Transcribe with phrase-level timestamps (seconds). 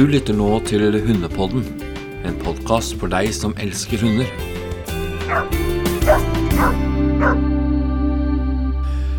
[0.00, 1.60] Du lytter nå til Hundepodden,
[2.24, 4.30] en podkast for deg som elsker hunder.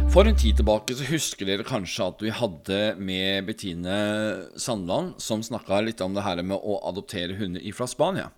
[0.10, 4.00] For en tid tilbake så husker dere kanskje at vi hadde med Bettine
[4.58, 8.32] Sandland, som snakka litt om det her med å adoptere hunder fra Spania.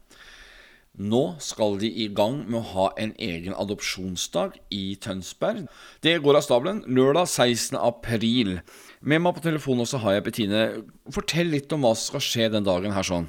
[0.94, 5.64] Nå skal de i gang med å ha en egen adopsjonsdag i Tønsberg.
[6.06, 7.80] Det går av stabelen lørdag 16.
[7.82, 8.60] april.
[9.02, 10.62] Med meg på telefonen også har jeg Bettine.
[11.16, 13.26] Fortell litt om hva som skal skje den dagen her sånn.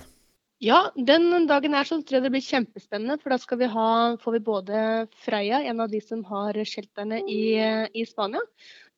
[0.61, 3.17] Ja, den dagen her så tror jeg det blir kjempespennende.
[3.23, 3.89] For da vi ha,
[4.21, 4.83] får vi både
[5.25, 7.57] Freya, en av de som har shelterne i,
[7.97, 8.45] i Spania,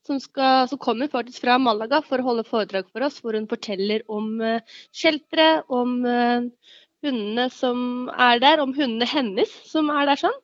[0.06, 3.48] som, skal, som, kommer faktisk fra Malaga for å holde foredrag for oss, hvor hun
[3.50, 6.46] forteller om uh, sheltere, om uh,
[7.06, 10.42] hundene som er der, om hundene hennes som er der sånn.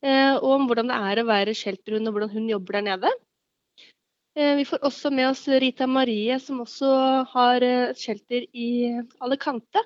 [0.00, 3.12] Uh, og om hvordan det er å være shelterhund, og hvordan hun jobber der nede.
[4.38, 6.90] Eh, vi får også med oss Rita Marie, som også
[7.32, 8.68] har eh, shelter i
[9.20, 9.82] Alicante.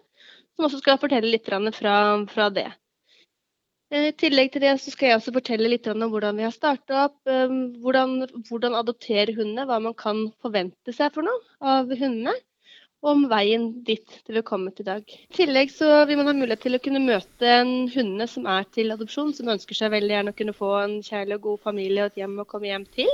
[0.54, 2.68] Som også skal fortelle litt fra, fra det.
[3.90, 6.52] Eh, I tillegg til det så skal jeg også fortelle litt om hvordan vi har
[6.52, 7.18] starta opp.
[7.24, 8.18] Hvordan,
[8.50, 12.36] hvordan adoptere hundene, hva man kan forvente seg for noe av hundene.
[13.04, 15.04] Og om veien dit det vil komme til dag.
[15.04, 18.64] I tillegg så vil man ha mulighet til å kunne møte en hunde som er
[18.72, 22.06] til adopsjon, som ønsker seg veldig gjerne å kunne få en kjærlig og god familie
[22.06, 23.12] og et hjem å komme hjem til.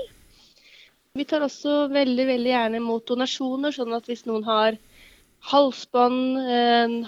[1.19, 4.79] Vi tar også veldig veldig gjerne imot donasjoner, sånn at hvis noen har
[5.51, 6.39] halsbånd,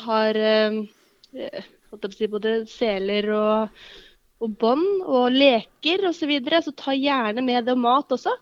[0.02, 0.80] har eh,
[2.32, 3.84] både seler og,
[4.42, 8.34] og bånd og leker osv., så, videre, så ta gjerne med det og mat også.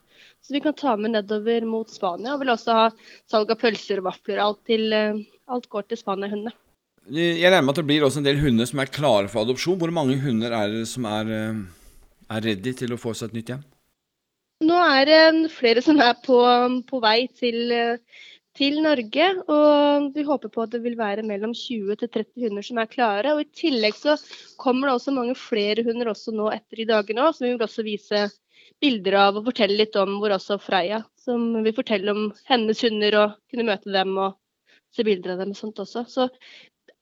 [0.50, 2.32] Så vi kan ta med nedover mot Spania.
[2.34, 2.86] Og vil også ha
[3.30, 4.40] salg av pølser og vafler.
[4.42, 6.50] Alt, til, eh, alt går til Spania-hundene.
[7.06, 9.78] Jeg regner med at det blir også en del hunder som er klare for adopsjon.
[9.78, 11.30] Hvor mange hunder er det som er,
[12.34, 13.62] er ready til å få seg et nytt hjem?
[14.66, 16.42] Nå er det flere som er på,
[16.90, 17.70] på vei til,
[18.58, 19.30] til, Norge.
[19.54, 22.90] Og vi håper på at det vil være mellom 20 til 30 hunder som er
[22.90, 23.38] klare.
[23.38, 24.18] Og I tillegg så
[24.58, 27.68] kommer det også mange flere hunder også nå etter i dagene òg, som vi vil
[27.70, 28.26] også vise
[28.82, 30.18] bilder av og fortelle litt om.
[30.22, 34.36] Hvor også Freya, som vil fortelle om hennes hunder og kunne møte dem og
[34.96, 36.04] se bilder av dem og sånt også.
[36.10, 36.28] Så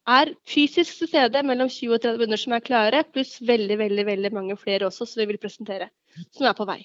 [0.08, 4.06] er fysisk til stede mellom 20 og 30 hunder som er klare, pluss veldig, veldig,
[4.08, 5.90] veldig mange flere også som vi vil presentere,
[6.36, 6.80] som er på vei.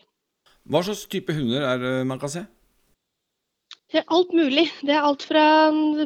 [0.63, 2.45] Hva slags type hunder er det man kan se?
[3.91, 4.65] Det er alt mulig.
[4.81, 5.45] Det er alt fra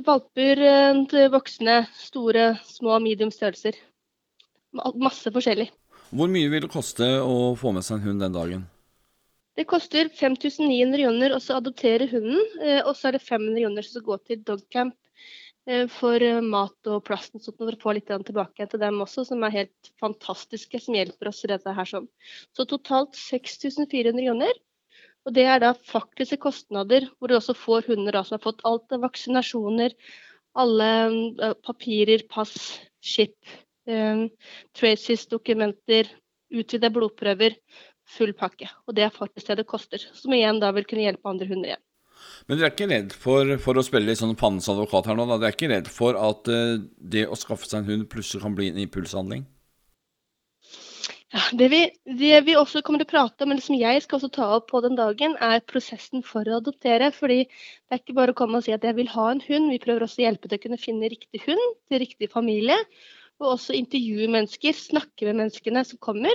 [0.03, 1.77] valper eh, til voksne.
[1.95, 3.77] Store, små, medium størrelser.
[4.75, 5.69] Masse forskjellig.
[6.11, 8.65] Hvor mye vil det koste å få med seg en hund den dagen?
[9.57, 12.39] Det koster 5900 joner å adoptere hunden.
[12.61, 14.95] Eh, og så er det 500 joner som skal gå til dogcamp
[15.67, 19.25] Eh, for eh, mat og plasten, sånt, for å få litt tilbake til dem også,
[19.27, 22.07] som er helt fantastiske, som hjelper oss i dette her sånn.
[22.55, 24.61] Så totalt 6400 joner.
[25.27, 28.63] Og det er da faktiske kostnader, hvor du også får hunder da, som har fått
[28.69, 29.91] alt av vaksinasjoner,
[30.57, 32.55] alle papirer, pass,
[33.03, 33.35] skip,
[33.91, 34.23] eh,
[34.71, 36.07] traces, dokumenter,
[36.47, 37.59] utvida blodprøver,
[38.07, 38.69] full pakke.
[38.87, 40.03] Og det er faktisk det det koster.
[40.15, 41.83] Som igjen da vil kunne hjelpe andre hunder igjen.
[42.47, 45.27] Men dere er ikke redd for, for å spille litt sånn pannens advokat her nå,
[45.29, 45.37] da.
[45.41, 48.55] Dere er ikke redd for at uh, det å skaffe seg en hund plutselig kan
[48.57, 49.45] bli en impulshandling?
[51.35, 51.79] Ja, det vi,
[52.19, 54.69] det vi, også kommer til å prate om, eller som jeg skal også ta opp
[54.71, 57.11] på den dagen, er prosessen for å adoptere.
[57.11, 59.67] fordi Det er ikke bare å komme og si at jeg vil ha en hund.
[59.73, 62.79] Vi prøver også å hjelpe til å kunne finne riktig hund til riktig familie.
[63.43, 66.33] Og også intervjue mennesker, snakke med menneskene som kommer.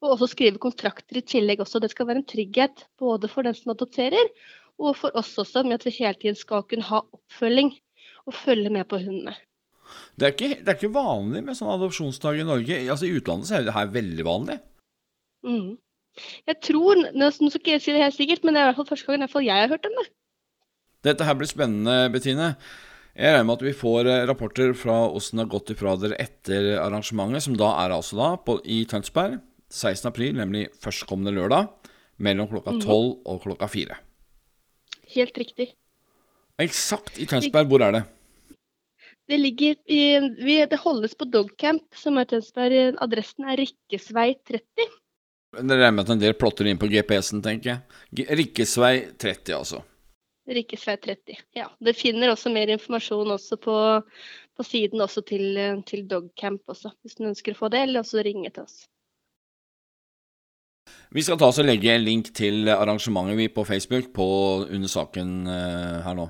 [0.00, 1.80] Og også skrive kontrakter i tillegg også.
[1.82, 4.32] Det skal være en trygghet både for den som adopterer,
[4.80, 7.74] og for oss også, med at vi hele tiden skal kunne ha oppfølging
[8.28, 9.34] og følge med på hundene.
[10.16, 12.78] Det er, ikke, det er ikke vanlig med sånn adopsjonsdag i Norge.
[12.92, 14.56] Altså I utlandet så er det her veldig vanlig.
[15.46, 15.72] Mm.
[16.48, 18.80] Jeg tror, Nå skal ikke jeg si det helt sikkert, men det er i hvert
[18.80, 20.06] fall første gang jeg har hørt om det.
[21.10, 22.54] Dette her blir spennende, Bettine.
[23.16, 26.18] Jeg regner med at vi får eh, rapporter fra åssen det har gått ifra dere
[26.22, 31.70] etter arrangementet, som da er altså da på, i Tønsberg 16.4, nemlig førstkommende lørdag,
[32.18, 33.18] mellom klokka 12 mm.
[33.32, 33.98] og klokka 4.
[35.14, 35.70] Helt riktig.
[36.60, 37.70] Eksakt i Tønsberg.
[37.70, 38.02] Hvor er det?
[39.30, 40.02] Det ligger i
[40.42, 42.96] vi, Det holdes på Dogcamp, som er Tønsberg.
[43.00, 44.90] Adressen er Rikkesvei 30.
[45.50, 48.26] Det regner med at en del plotter inn på GPS-en, tenker jeg.
[48.38, 49.82] Rikkesvei 30, altså.
[50.50, 51.68] Rikkesvei 30, ja.
[51.78, 53.76] Det finner også mer informasjon også på,
[54.58, 58.26] på siden også til, til Dogcamp også, hvis du ønsker å få det, eller også
[58.26, 58.89] ringe til oss.
[61.10, 64.26] Vi skal ta oss og legge en link til arrangementet vi på Facebook på,
[64.70, 66.28] under saken uh, her nå.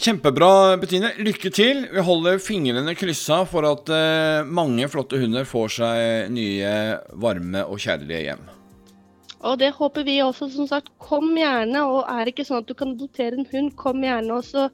[0.00, 1.14] Kjempebra, Bettine.
[1.24, 1.86] Lykke til.
[1.90, 6.72] Vi holder fingrene kryssa for at uh, mange flotte hunder får seg nye,
[7.20, 8.48] varme og kjærlige hjem.
[9.40, 10.50] Og det håper vi også.
[10.52, 11.82] Som sagt, kom gjerne.
[11.88, 14.66] Og er det ikke sånn at du kan adoptere en hund, kom gjerne også.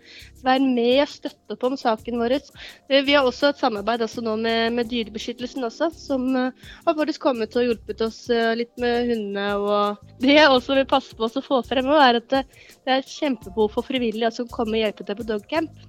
[0.47, 2.37] Vær med og støtte opp om saken vår.
[2.39, 6.99] Eh, vi har også et samarbeid også nå med, med Dyrebeskyttelsen også, som uh, har
[6.99, 9.47] faktisk kommet og hjulpet oss uh, litt med hundene.
[9.63, 12.43] Og det jeg også vil passe på å få frem, er at det,
[12.87, 15.87] det er kjempebehov for frivillige som kommer og hjelper til på dogcamp.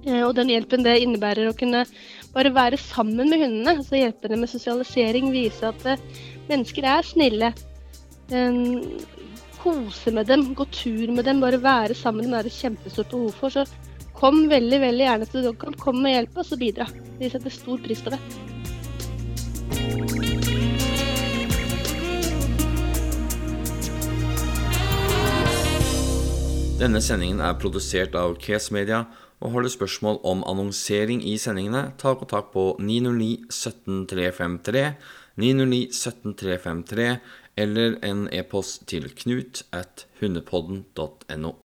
[0.00, 1.82] Og den hjelpen det innebærer å kunne
[2.32, 3.74] bare være sammen med hundene.
[3.76, 5.84] altså Hjelpe dem med sosialisering, vise at
[6.48, 7.50] mennesker er snille
[9.60, 13.10] kose med dem, gå tur med dem, bare være sammen med dem er det kjempestort
[13.10, 13.50] behov for.
[13.50, 13.66] Så
[14.16, 15.80] kom veldig veldig gjerne til Dogcamp.
[15.80, 16.86] Kom med hjelp og og bidra.
[17.18, 18.20] Vi setter stor pris på det.
[26.80, 29.04] Denne sendingen er produsert av Case Media.
[29.40, 34.82] Og har du spørsmål om annonsering i sendingene, ta kontakt på 909 17 353,
[35.40, 37.06] 909 17 353
[37.60, 41.52] eller en e-post til knut at hundepodden.no.